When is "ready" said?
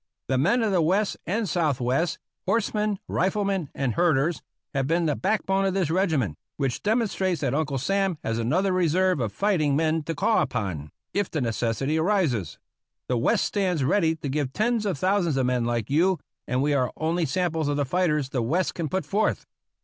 13.83-14.15